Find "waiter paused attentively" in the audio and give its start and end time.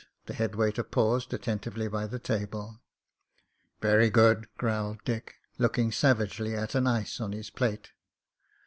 0.55-1.87